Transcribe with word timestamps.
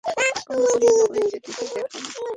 কমলা 0.03 0.71
কহিল, 0.71 0.97
ওই-যে 1.05 1.37
দিদি, 1.43 1.63
দেখো-না। 1.69 1.87